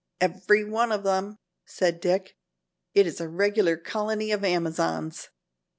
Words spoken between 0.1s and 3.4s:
"Every one of them," said Dick. "It is a